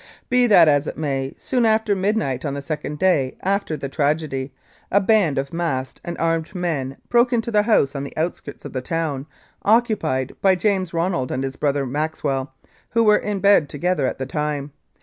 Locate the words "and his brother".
11.31-11.85